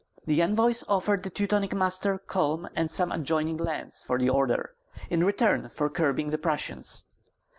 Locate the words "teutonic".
1.29-1.75